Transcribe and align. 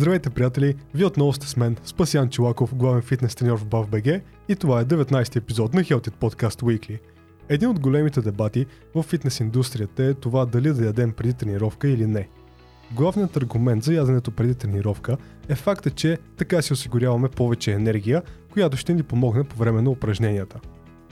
Здравейте, 0.00 0.30
приятели! 0.30 0.74
Вие 0.94 1.06
отново 1.06 1.32
сте 1.32 1.46
с 1.48 1.56
мен, 1.56 1.76
Спасян 1.84 2.28
Чилаков, 2.28 2.74
главен 2.74 3.02
фитнес 3.02 3.34
треньор 3.34 3.58
в 3.58 3.66
BAF.BG 3.66 4.22
и 4.48 4.56
това 4.56 4.80
е 4.80 4.84
19-ти 4.84 5.38
епизод 5.38 5.74
на 5.74 5.80
Health 5.80 6.10
Podcast 6.10 6.62
Weekly. 6.62 6.98
Един 7.48 7.68
от 7.68 7.80
големите 7.80 8.20
дебати 8.20 8.66
в 8.94 9.02
фитнес 9.02 9.40
индустрията 9.40 10.04
е 10.04 10.14
това 10.14 10.46
дали 10.46 10.72
да 10.72 10.84
ядем 10.84 11.12
преди 11.12 11.34
тренировка 11.34 11.88
или 11.88 12.06
не. 12.06 12.28
Главният 12.92 13.36
аргумент 13.36 13.84
за 13.84 13.94
яденето 13.94 14.30
преди 14.30 14.54
тренировка 14.54 15.16
е 15.48 15.54
факта, 15.54 15.90
че 15.90 16.18
така 16.36 16.62
си 16.62 16.72
осигуряваме 16.72 17.28
повече 17.28 17.72
енергия, 17.72 18.22
която 18.52 18.76
ще 18.76 18.94
ни 18.94 19.02
помогне 19.02 19.44
по 19.44 19.56
време 19.56 19.82
на 19.82 19.90
упражненията. 19.90 20.60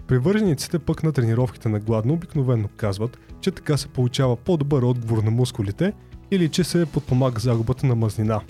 Привържениците 0.06 0.78
пък 0.78 1.02
на 1.02 1.12
тренировките 1.12 1.68
на 1.68 1.80
гладно 1.80 2.14
обикновено 2.14 2.68
казват, 2.76 3.18
че 3.40 3.50
така 3.50 3.76
се 3.76 3.88
получава 3.88 4.36
по-добър 4.36 4.82
отговор 4.82 5.22
на 5.22 5.30
мускулите 5.30 5.92
или 6.30 6.48
че 6.48 6.64
се 6.64 6.86
подпомага 6.86 7.40
загубата 7.40 7.86
на 7.86 7.94
мазнина. 7.94 8.40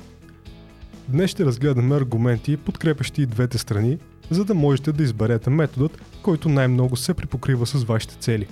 Днес 1.09 1.31
ще 1.31 1.45
разгледаме 1.45 1.97
аргументи, 1.97 2.57
подкрепящи 2.57 3.23
и 3.23 3.27
двете 3.27 3.59
страни, 3.59 3.99
за 4.31 4.45
да 4.45 4.55
можете 4.55 4.93
да 4.93 5.03
изберете 5.03 5.51
методът, 5.51 6.03
който 6.23 6.49
най-много 6.49 6.97
се 6.97 7.15
припокрива 7.15 7.67
с 7.67 7.85
вашите 7.85 8.15
цели. 8.15 8.47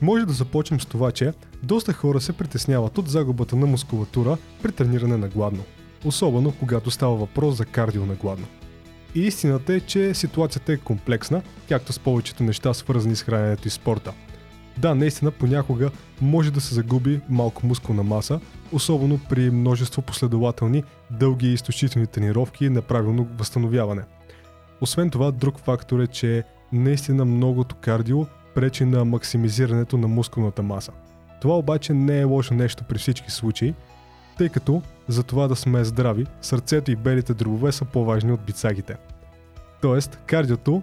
Може 0.00 0.26
да 0.26 0.32
започнем 0.32 0.80
с 0.80 0.86
това, 0.86 1.12
че 1.12 1.32
доста 1.62 1.92
хора 1.92 2.20
се 2.20 2.32
притесняват 2.32 2.98
от 2.98 3.08
загубата 3.08 3.56
на 3.56 3.66
мускулатура 3.66 4.36
при 4.62 4.72
трениране 4.72 5.16
на 5.16 5.28
гладно, 5.28 5.62
особено 6.04 6.52
когато 6.58 6.90
става 6.90 7.16
въпрос 7.16 7.56
за 7.56 7.64
кардио 7.64 8.06
на 8.06 8.14
гладно. 8.14 8.46
И 9.14 9.20
истината 9.20 9.74
е, 9.74 9.80
че 9.80 10.14
ситуацията 10.14 10.72
е 10.72 10.76
комплексна, 10.76 11.42
както 11.68 11.92
с 11.92 11.98
повечето 11.98 12.42
неща 12.42 12.74
свързани 12.74 13.16
с 13.16 13.22
храненето 13.22 13.68
и 13.68 13.70
спорта– 13.70 14.12
да, 14.78 14.94
наистина 14.94 15.30
понякога 15.30 15.90
може 16.20 16.50
да 16.50 16.60
се 16.60 16.74
загуби 16.74 17.20
малко 17.28 17.66
мускулна 17.66 18.02
маса, 18.02 18.40
особено 18.72 19.20
при 19.28 19.50
множество 19.50 20.02
последователни, 20.02 20.84
дълги 21.10 21.46
и 21.46 21.52
изтощителни 21.52 22.06
тренировки 22.06 22.64
и 22.64 22.70
неправилно 22.70 23.28
възстановяване. 23.38 24.02
Освен 24.80 25.10
това, 25.10 25.30
друг 25.30 25.58
фактор 25.58 26.00
е, 26.00 26.06
че 26.06 26.44
наистина 26.72 27.24
многото 27.24 27.76
кардио 27.76 28.26
пречи 28.54 28.84
на 28.84 29.04
максимизирането 29.04 29.98
на 29.98 30.08
мускулната 30.08 30.62
маса. 30.62 30.92
Това 31.40 31.58
обаче 31.58 31.94
не 31.94 32.20
е 32.20 32.24
лошо 32.24 32.54
нещо 32.54 32.84
при 32.88 32.98
всички 32.98 33.30
случаи, 33.30 33.74
тъй 34.38 34.48
като 34.48 34.82
за 35.08 35.22
това 35.22 35.48
да 35.48 35.56
сме 35.56 35.84
здрави, 35.84 36.26
сърцето 36.40 36.90
и 36.90 36.96
белите 36.96 37.34
дробове 37.34 37.72
са 37.72 37.84
по-важни 37.84 38.32
от 38.32 38.40
бицагите. 38.40 38.96
Тоест, 39.80 40.18
кардиото 40.26 40.82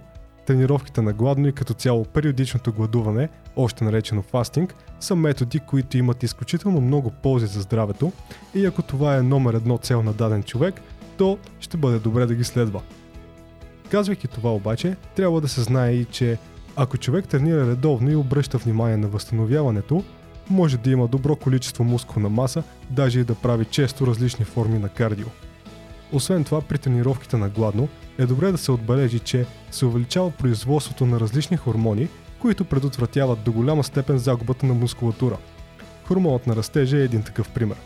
Тренировките 0.50 1.02
на 1.02 1.14
гладно 1.14 1.48
и 1.48 1.52
като 1.52 1.74
цяло 1.74 2.06
периодичното 2.06 2.74
гладуване, 2.74 3.30
още 3.56 3.84
наречено 3.84 4.22
фастинг, 4.22 4.76
са 5.00 5.16
методи, 5.16 5.60
които 5.60 5.98
имат 5.98 6.24
изключително 6.24 6.82
много 6.82 7.12
ползи 7.12 7.46
за 7.46 7.62
здравето 7.62 8.12
и 8.56 8.66
ако 8.66 8.82
това 8.82 9.16
е 9.16 9.22
номер 9.22 9.54
едно 9.54 9.78
цел 9.78 10.04
на 10.04 10.14
даден 10.14 10.44
човек, 10.44 10.82
то 11.18 11.38
ще 11.60 11.78
бъде 11.78 12.00
добре 12.00 12.26
да 12.26 12.36
ги 12.36 12.44
следва. 12.44 12.82
Казвайки 13.90 14.28
това 14.28 14.54
обаче, 14.54 14.96
трябва 15.16 15.42
да 15.42 15.48
се 15.48 15.62
знае 15.62 15.92
и, 15.92 16.06
че 16.06 16.38
ако 16.76 16.98
човек 16.98 17.28
тренира 17.28 17.68
редовно 17.68 18.12
и 18.12 18.16
обръща 18.16 18.58
внимание 18.58 18.98
на 18.98 19.08
възстановяването, 19.08 20.04
може 20.50 20.78
да 20.78 20.92
има 20.92 21.08
добро 21.08 21.36
количество 21.36 21.84
мускулна 21.84 22.30
маса, 22.30 22.64
даже 22.90 23.20
и 23.20 23.24
да 23.24 23.36
прави 23.36 23.66
често 23.66 24.08
различни 24.08 24.46
форми 24.46 24.80
на 24.80 24.90
кардио. 24.90 25.28
Освен 26.14 26.44
това, 26.44 26.62
при 26.62 26.78
тренировките 26.78 27.38
на 27.38 27.50
гладно 27.50 27.88
е 28.18 28.26
добре 28.26 28.52
да 28.52 28.58
се 28.58 28.72
отбележи, 28.72 29.20
че 29.20 29.46
се 29.72 29.86
увеличава 29.86 30.32
производството 30.32 31.06
на 31.06 31.20
различни 31.20 31.58
хормони, 31.58 32.08
които 32.40 32.66
предотвратяват 32.66 33.44
до 33.44 33.52
голяма 33.52 33.84
степен 33.84 34.18
загубата 34.18 34.66
на 34.66 34.74
мускулатура. 34.74 35.38
Хормонът 36.08 36.48
на 36.48 36.56
растежа 36.56 36.98
е 36.98 37.04
един 37.04 37.24
такъв 37.24 37.50
пример. 37.50 37.78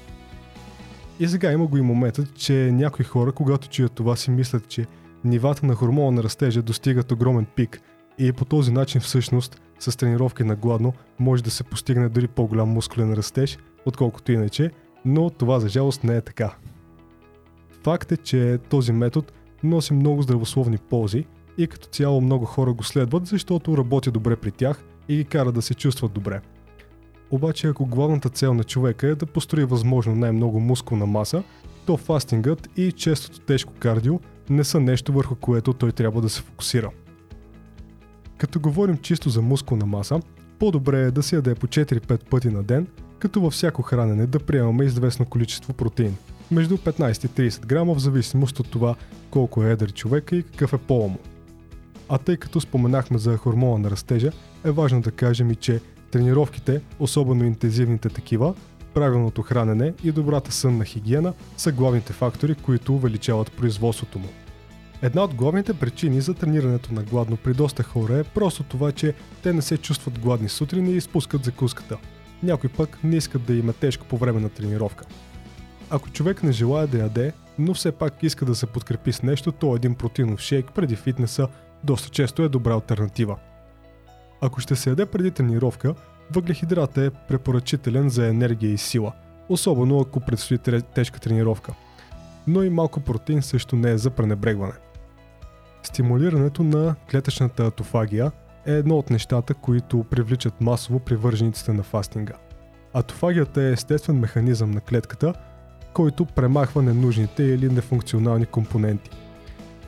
И 1.20 1.28
сега 1.28 1.52
има 1.52 1.66
го 1.66 1.78
и 1.78 1.82
моментът, 1.82 2.36
че 2.36 2.54
някои 2.54 3.06
хора, 3.06 3.32
когато 3.32 3.70
чуят 3.70 3.92
това 3.92 4.16
си 4.16 4.32
мислят, 4.32 4.68
че 4.68 4.86
нивата 5.24 5.66
на 5.66 5.76
хормона 5.76 6.12
на 6.12 6.24
растежа 6.24 6.62
достигат 6.62 7.12
огромен 7.12 7.46
пик 7.56 7.82
и 8.18 8.32
по 8.32 8.46
този 8.46 8.72
начин 8.72 9.02
всъщност 9.02 9.62
с 9.80 9.98
тренировки 9.98 10.44
на 10.44 10.56
гладно 10.56 10.94
може 11.20 11.44
да 11.44 11.52
се 11.52 11.64
постигне 11.64 12.10
дори 12.10 12.28
по-голям 12.28 12.70
мускулен 12.70 13.14
растеж, 13.14 13.58
отколкото 13.86 14.32
иначе, 14.32 14.72
но 15.06 15.30
това 15.30 15.60
за 15.60 15.70
жалост 15.70 16.04
не 16.04 16.16
е 16.18 16.22
така. 16.22 16.56
Факт 17.84 18.12
е, 18.12 18.18
че 18.18 18.60
този 18.70 18.92
метод 18.92 19.28
носи 19.64 19.94
много 19.94 20.22
здравословни 20.22 20.78
ползи 20.78 21.26
и 21.58 21.68
като 21.68 21.88
цяло 21.88 22.22
много 22.22 22.46
хора 22.46 22.74
го 22.74 22.84
следват, 22.84 23.26
защото 23.26 23.78
работи 23.78 24.12
добре 24.12 24.36
при 24.36 24.52
тях 24.52 24.84
и 25.10 25.16
ги 25.16 25.26
кара 25.26 25.52
да 25.52 25.62
се 25.62 25.74
чувстват 25.74 26.12
добре. 26.12 26.42
Обаче 27.32 27.68
ако 27.68 27.86
главната 27.86 28.30
цел 28.30 28.54
на 28.54 28.64
човека 28.64 29.08
е 29.08 29.16
да 29.16 29.26
построи 29.26 29.66
възможно 29.66 30.16
най-много 30.16 30.60
мускулна 30.60 31.06
маса, 31.06 31.44
то 31.86 31.98
фастингът 31.98 32.70
и 32.78 32.92
честото 32.92 33.40
тежко 33.40 33.74
кардио 33.80 34.20
не 34.50 34.64
са 34.64 34.80
нещо 34.80 35.14
върху 35.14 35.36
което 35.36 35.74
той 35.74 35.92
трябва 35.92 36.22
да 36.22 36.30
се 36.30 36.42
фокусира. 36.42 36.90
Като 38.38 38.60
говорим 38.60 38.98
чисто 38.98 39.30
за 39.30 39.42
мускулна 39.42 39.86
маса, 39.86 40.20
по-добре 40.60 41.02
е 41.02 41.12
да 41.12 41.24
се 41.24 41.36
яде 41.36 41.56
по 41.56 41.68
4-5 41.68 42.30
пъти 42.30 42.50
на 42.50 42.64
ден, 42.64 42.88
като 43.20 43.42
във 43.42 43.54
всяко 43.54 43.82
хранене 43.82 44.28
да 44.28 44.40
приемаме 44.40 44.86
известно 44.86 45.26
количество 45.26 45.74
протеин– 45.74 46.16
между 46.52 46.78
15 46.78 47.26
и 47.26 47.50
30 47.50 47.66
грама 47.66 47.96
в 47.96 48.00
зависимост 48.00 48.60
от 48.60 48.70
това 48.70 48.96
колко 49.32 49.64
е 49.64 49.72
едър 49.72 49.94
човека 49.94 50.36
и 50.36 50.44
какъв 50.44 50.74
е 50.74 50.78
пола 50.78 51.08
му. 51.08 51.18
А 52.10 52.18
тъй 52.18 52.38
като 52.38 52.62
споменахме 52.62 53.18
за 53.18 53.38
хормона 53.38 53.78
на 53.78 53.92
растежа, 53.92 54.32
е 54.66 54.72
важно 54.72 55.02
да 55.02 55.12
кажем 55.12 55.52
и 55.52 55.56
че 55.56 55.82
тренировките, 56.12 56.82
особено 57.00 57.44
интензивните 57.44 58.10
такива, 58.10 58.54
правилното 58.94 59.42
хранене 59.42 59.94
и 60.04 60.12
добрата 60.12 60.52
сънна 60.52 60.86
хигиена 60.86 61.34
са 61.58 61.72
главните 61.72 62.14
фактори, 62.14 62.56
които 62.56 62.96
увеличават 62.96 63.52
производството 63.52 64.20
му. 64.20 64.28
Една 65.02 65.24
от 65.24 65.34
главните 65.34 65.74
причини 65.74 66.22
за 66.22 66.34
тренирането 66.34 66.94
на 66.94 67.04
гладно 67.04 67.38
при 67.38 67.54
доста 67.54 67.84
хора 67.84 68.18
е 68.18 68.24
просто 68.24 68.64
това, 68.64 68.92
че 68.92 69.14
те 69.44 69.54
не 69.54 69.62
се 69.62 69.78
чувстват 69.78 70.20
гладни 70.20 70.50
сутрин 70.50 70.88
и 70.88 70.96
изпускат 70.96 71.44
закуската. 71.44 71.98
Някой 72.44 72.70
пък 72.70 73.00
не 73.04 73.16
искат 73.16 73.46
да 73.46 73.54
им 73.54 73.70
е 73.70 73.74
тежко 73.74 74.06
по 74.06 74.18
време 74.18 74.40
на 74.40 74.50
тренировка. 74.50 75.06
Ако 75.96 76.10
човек 76.10 76.44
не 76.44 76.52
желая 76.52 76.88
да 76.88 76.98
яде, 76.98 77.34
но 77.60 77.74
все 77.74 77.92
пак 77.92 78.24
иска 78.24 78.46
да 78.46 78.56
се 78.56 78.66
подкрепи 78.66 79.14
с 79.14 79.24
нещо, 79.24 79.52
то 79.52 79.76
един 79.76 79.96
протеинов 79.96 80.40
шейк 80.40 80.72
преди 80.76 80.96
фитнеса 80.96 81.48
доста 81.84 82.10
често 82.10 82.44
е 82.44 82.50
добра 82.50 82.74
альтернатива. 82.74 83.38
Ако 84.42 84.60
ще 84.60 84.76
се 84.76 84.90
яде 84.90 85.06
преди 85.06 85.32
тренировка, 85.32 85.96
въглехидрат 86.32 86.98
е 86.98 87.10
препоръчителен 87.10 88.10
за 88.10 88.28
енергия 88.28 88.72
и 88.72 88.78
сила, 88.78 89.12
особено 89.50 90.00
ако 90.00 90.20
предстои 90.20 90.58
тежка 90.94 91.20
тренировка. 91.20 91.74
Но 92.48 92.64
и 92.64 92.70
малко 92.70 93.00
протеин 93.00 93.42
също 93.42 93.76
не 93.76 93.92
е 93.92 93.98
за 93.98 94.10
пренебрегване. 94.10 94.74
Стимулирането 95.84 96.64
на 96.64 96.96
клетъчната 97.12 97.66
атофагия 97.66 98.32
е 98.66 98.74
едно 98.74 98.98
от 98.98 99.10
нещата, 99.10 99.54
които 99.54 100.04
привличат 100.04 100.62
масово 100.62 101.00
привържениците 101.00 101.74
на 101.74 101.84
фастинга. 101.84 102.34
Атофагията 102.94 103.64
е 103.64 103.72
естествен 103.72 104.20
механизъм 104.20 104.72
на 104.72 104.82
клетката– 104.82 105.34
който 105.94 106.26
премахва 106.26 106.82
ненужните 106.82 107.44
или 107.44 107.70
нефункционални 107.70 108.46
компоненти. 108.46 109.10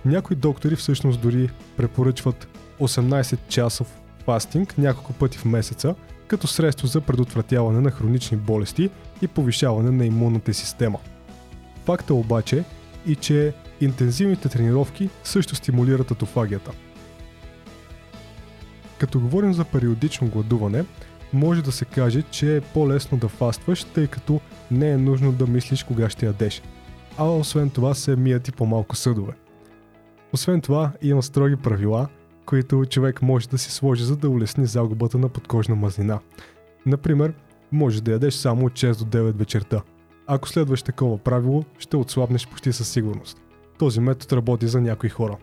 Някои 0.06 0.36
доктори 0.36 0.76
всъщност 0.76 1.22
дори 1.22 1.50
препоръчват 1.78 2.48
18 2.80 3.38
часов 3.48 4.02
фастинг 4.26 4.78
няколко 4.78 5.14
пъти 5.14 5.38
в 5.38 5.46
месеца, 5.46 5.96
като 6.28 6.48
средство 6.48 6.88
за 6.88 7.02
предотвратяване 7.02 7.82
на 7.82 7.92
хронични 7.92 8.38
болести 8.38 8.90
и 9.22 9.28
повишаване 9.28 9.92
на 9.92 10.06
имунната 10.06 10.54
система. 10.54 11.00
Факта 11.86 12.14
обаче 12.14 12.64
и 13.08 13.16
че 13.16 13.54
интензивните 13.82 14.50
тренировки 14.50 15.10
също 15.24 15.56
стимулират 15.56 16.12
атофагията. 16.12 16.72
Като 18.98 19.20
говорим 19.20 19.54
за 19.54 19.66
периодично 19.66 20.28
гладуване, 20.28 20.86
може 21.36 21.64
да 21.64 21.72
се 21.72 21.86
каже, 21.86 22.22
че 22.22 22.58
е 22.58 22.62
по-лесно 22.62 23.18
да 23.18 23.28
фастваш, 23.28 23.84
тъй 23.84 24.08
като 24.08 24.40
не 24.72 24.92
е 24.92 24.98
нужно 24.98 25.32
да 25.32 25.48
мислиш 25.48 25.84
кога 25.84 26.10
ще 26.10 26.26
ядеш. 26.26 26.62
А 27.18 27.30
освен 27.30 27.70
това 27.70 27.94
се 27.94 28.16
мият 28.16 28.48
и 28.48 28.52
по-малко 28.52 28.96
съдове. 28.96 29.34
Освен 30.34 30.62
това 30.62 30.92
има 31.02 31.24
строги 31.24 31.56
правила, 31.56 32.08
които 32.46 32.86
човек 32.86 33.22
може 33.22 33.50
да 33.50 33.58
си 33.58 33.72
сложи 33.72 34.04
за 34.04 34.16
да 34.16 34.30
улесни 34.30 34.66
загубата 34.66 35.18
на 35.18 35.30
подкожна 35.30 35.76
мазнина. 35.76 36.20
Например, 36.86 37.34
може 37.72 38.04
да 38.04 38.12
ядеш 38.12 38.34
само 38.34 38.66
от 38.66 38.74
6 38.74 39.06
до 39.06 39.18
9 39.18 39.32
вечерта. 39.32 39.82
Ако 40.28 40.50
следваш 40.50 40.82
такова 40.84 41.18
правило, 41.18 41.64
ще 41.80 41.98
отслабнеш 41.98 42.48
почти 42.48 42.74
със 42.74 42.90
сигурност. 42.90 43.42
Този 43.80 44.00
метод 44.00 44.36
работи 44.36 44.68
за 44.68 44.82
някои 44.82 45.10
хора. 45.10 45.38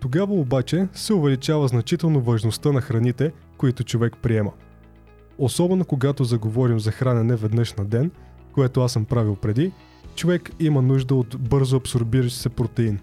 Тогава 0.00 0.34
обаче 0.34 0.88
се 0.92 1.14
увеличава 1.14 1.68
значително 1.68 2.20
важността 2.20 2.72
на 2.72 2.80
храните, 2.80 3.32
които 3.58 3.84
човек 3.84 4.16
приема. 4.22 4.52
Особено 5.38 5.84
когато 5.84 6.24
заговорим 6.24 6.80
за 6.80 6.92
хранене 6.92 7.36
веднъж 7.36 7.74
на 7.74 7.84
ден, 7.84 8.10
което 8.52 8.80
аз 8.80 8.92
съм 8.92 9.04
правил 9.04 9.36
преди, 9.36 9.72
човек 10.14 10.50
има 10.60 10.82
нужда 10.82 11.14
от 11.14 11.36
бързо 11.40 11.76
абсорбиращ 11.76 12.36
се 12.36 12.48
протеин. 12.48 13.00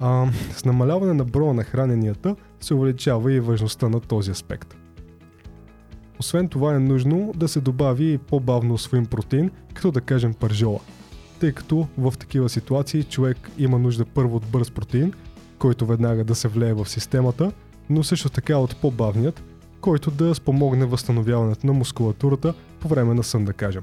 А, 0.00 0.32
с 0.52 0.64
намаляване 0.64 1.12
на 1.12 1.24
броя 1.24 1.54
на 1.54 1.64
храненията 1.64 2.36
се 2.60 2.74
увеличава 2.74 3.32
и 3.32 3.40
важността 3.40 3.88
на 3.88 4.00
този 4.00 4.30
аспект. 4.30 4.76
Освен 6.20 6.48
това 6.48 6.74
е 6.74 6.78
нужно 6.78 7.32
да 7.36 7.48
се 7.48 7.60
добави 7.60 8.18
по-бавно 8.18 8.74
освоим 8.74 9.06
протеин, 9.06 9.50
като 9.74 9.90
да 9.90 10.00
кажем 10.00 10.34
пържола. 10.34 10.80
Тъй 11.40 11.52
като 11.52 11.86
в 11.98 12.14
такива 12.18 12.48
ситуации 12.48 13.04
човек 13.04 13.50
има 13.58 13.78
нужда 13.78 14.04
първо 14.04 14.36
от 14.36 14.46
бърз 14.46 14.70
протеин, 14.70 15.12
който 15.62 15.86
веднага 15.86 16.24
да 16.24 16.34
се 16.34 16.48
влее 16.48 16.72
в 16.72 16.88
системата, 16.88 17.52
но 17.90 18.04
също 18.04 18.28
така 18.28 18.56
от 18.56 18.76
по-бавният, 18.76 19.42
който 19.80 20.10
да 20.10 20.34
спомогне 20.34 20.86
възстановяването 20.86 21.66
на 21.66 21.72
мускулатурата 21.72 22.54
по 22.80 22.88
време 22.88 23.14
на 23.14 23.22
сън, 23.22 23.44
да 23.44 23.52
кажем. 23.52 23.82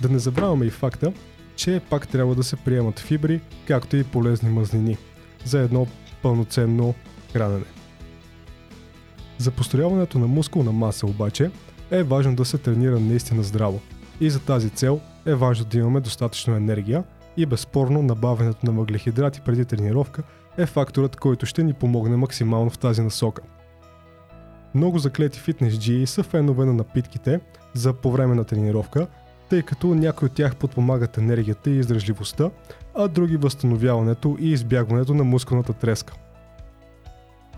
Да 0.00 0.08
не 0.08 0.18
забравяме 0.18 0.64
и 0.64 0.70
факта, 0.70 1.12
че 1.56 1.80
пак 1.90 2.08
трябва 2.08 2.34
да 2.34 2.42
се 2.42 2.56
приемат 2.56 2.98
фибри, 2.98 3.40
както 3.66 3.96
и 3.96 4.04
полезни 4.04 4.50
мазнини 4.50 4.96
за 5.44 5.60
едно 5.60 5.86
пълноценно 6.22 6.94
хранене. 7.32 7.64
За 9.38 9.50
построяването 9.50 10.18
на 10.18 10.26
мускулна 10.26 10.72
маса 10.72 11.06
обаче 11.06 11.50
е 11.90 12.02
важно 12.02 12.36
да 12.36 12.44
се 12.44 12.58
тренира 12.58 13.00
наистина 13.00 13.42
здраво. 13.42 13.80
И 14.20 14.30
за 14.30 14.40
тази 14.40 14.70
цел 14.70 15.00
е 15.26 15.34
важно 15.34 15.64
да 15.64 15.78
имаме 15.78 16.00
достатъчно 16.00 16.56
енергия 16.56 17.04
и 17.36 17.46
безспорно 17.46 18.02
набавянето 18.02 18.66
на 18.66 18.72
въглехидрати 18.72 19.40
преди 19.40 19.64
тренировка 19.64 20.22
е 20.58 20.66
факторът, 20.66 21.16
който 21.16 21.46
ще 21.46 21.62
ни 21.62 21.72
помогне 21.72 22.16
максимално 22.16 22.70
в 22.70 22.78
тази 22.78 23.02
насока. 23.02 23.42
Много 24.74 24.98
заклети 24.98 25.40
фитнес 25.40 25.78
джии 25.78 26.06
са 26.06 26.22
фенове 26.22 26.64
на 26.64 26.72
напитките 26.72 27.40
за 27.74 27.92
по 27.92 28.12
време 28.12 28.34
на 28.34 28.44
тренировка, 28.44 29.06
тъй 29.48 29.62
като 29.62 29.94
някои 29.94 30.26
от 30.26 30.34
тях 30.34 30.56
подпомагат 30.56 31.18
енергията 31.18 31.70
и 31.70 31.78
издръжливостта, 31.78 32.50
а 32.94 33.08
други 33.08 33.36
възстановяването 33.36 34.36
и 34.40 34.52
избягването 34.52 35.14
на 35.14 35.24
мускулната 35.24 35.72
треска. 35.72 36.14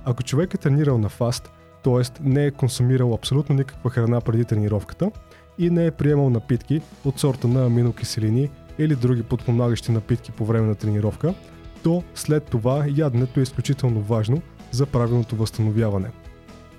Ако 0.05 0.23
човек 0.23 0.55
е 0.55 0.59
тренирал 0.59 0.99
на 0.99 1.09
фаст, 1.09 1.50
т.е. 1.85 2.23
не 2.23 2.47
е 2.47 2.50
консумирал 2.50 3.15
абсолютно 3.15 3.55
никаква 3.55 3.91
храна 3.91 4.21
преди 4.21 4.44
тренировката 4.44 5.11
и 5.59 5.71
не 5.71 5.87
е 5.87 5.91
приемал 5.91 6.31
напитки 6.31 6.81
от 7.05 7.21
сорта 7.21 7.49
на 7.49 7.67
аминокиселини 7.67 8.50
или 8.79 8.97
други 8.97 9.23
подпомагащи 9.23 9.93
напитки 9.93 10.32
по 10.32 10.44
време 10.44 10.67
на 10.67 10.75
тренировка, 10.75 11.35
то 11.82 12.03
след 12.15 12.44
това 12.44 12.85
яденето 12.97 13.41
е 13.41 13.43
изключително 13.43 14.00
важно 14.00 14.43
за 14.71 14.87
правилното 14.87 15.37
възстановяване. 15.37 16.11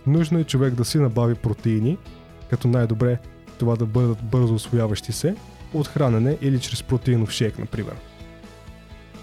Нужно 0.07 0.39
е 0.39 0.43
човек 0.43 0.73
да 0.73 0.85
си 0.85 0.97
набави 0.97 1.35
протеини, 1.35 1.97
като 2.49 2.67
най-добре 2.67 3.17
това 3.59 3.75
да 3.75 3.85
бъдат 3.85 4.23
бързо 4.23 4.53
освояващи 4.53 5.11
се, 5.11 5.35
от 5.73 5.87
хранене 5.87 6.37
или 6.41 6.59
чрез 6.59 6.83
протеинов 6.83 7.31
шейк, 7.31 7.59
например. 7.59 7.95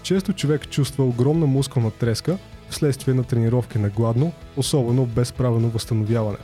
Често 0.03 0.33
човек 0.33 0.69
чувства 0.69 1.05
огромна 1.05 1.45
мускулна 1.45 1.91
треска 1.91 2.37
вследствие 2.69 3.13
на 3.13 3.23
тренировки 3.23 3.79
на 3.79 3.89
гладно, 3.89 4.31
особено 4.57 5.05
без 5.05 5.31
правилно 5.31 5.69
възстановяване. 5.69 6.37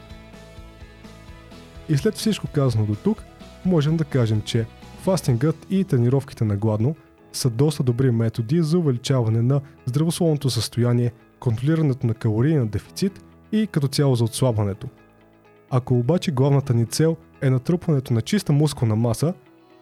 И 1.90 1.98
след 1.98 2.16
всичко 2.16 2.48
казано 2.48 2.86
до 2.86 2.96
тук, 2.96 3.24
можем 3.66 3.98
да 3.98 4.04
кажем, 4.04 4.42
че 4.42 4.66
фастингът 5.10 5.68
и 5.70 5.84
тренировките 5.84 6.46
на 6.46 6.58
гладно 6.58 6.96
са 7.34 7.50
доста 7.50 7.84
добри 7.84 8.12
методи 8.12 8.62
за 8.62 8.78
увеличаване 8.78 9.42
на 9.42 9.62
здравословното 9.86 10.50
състояние, 10.50 11.12
контролирането 11.40 12.08
на 12.08 12.14
калорийния 12.14 12.66
дефицит 12.66 13.24
и 13.52 13.68
като 13.68 13.88
цяло 13.88 14.16
за 14.16 14.24
отслабването. 14.24 14.88
Ако 15.70 15.98
обаче 15.98 16.32
главната 16.32 16.74
ни 16.74 16.86
цел 16.86 17.18
е 17.42 17.50
натрупването 17.50 18.14
на 18.14 18.22
чиста 18.22 18.54
мускулна 18.54 18.96
маса, 18.96 19.34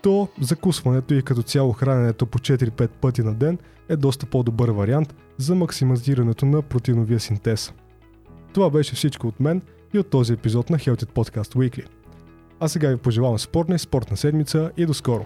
то 0.02 0.28
закусването 0.42 1.14
и 1.14 1.24
като 1.24 1.44
цяло 1.44 1.74
храненето 1.74 2.26
по 2.26 2.40
4-5 2.40 2.88
пъти 2.88 3.22
на 3.22 3.34
ден 3.34 3.58
е 3.90 3.96
доста 3.96 4.26
по-добър 4.26 4.70
вариант 4.70 5.16
за 5.38 5.56
максимизирането 5.56 6.46
на 6.46 6.62
протеиновия 6.62 7.20
синтез. 7.20 7.74
Това 8.54 8.70
беше 8.70 8.96
всичко 8.96 9.28
от 9.28 9.40
мен 9.40 9.62
и 9.94 10.00
от 10.00 10.10
този 10.10 10.34
епизод 10.34 10.70
на 10.70 10.78
Healthy 10.78 11.06
Podcast 11.06 11.56
Weekly. 11.56 11.97
А 12.60 12.68
сега 12.68 12.90
ви 12.90 12.98
пожелавам 12.98 13.40
спортна 13.40 13.76
и 13.76 13.80
спортна 13.80 14.18
седмица 14.18 14.72
и 14.78 14.86
до 14.86 14.94
скоро! 14.94 15.26